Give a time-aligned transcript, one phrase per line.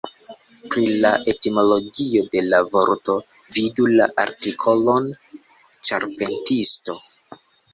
[0.69, 3.17] Pri la etimologio de la vorto
[3.59, 5.13] vidu la artikolon
[5.91, 6.99] "ĉarpentisto".